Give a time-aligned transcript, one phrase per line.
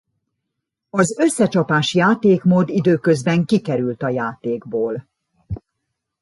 [0.89, 5.07] Az összecsapás játékmód időközben kikerült a játékból.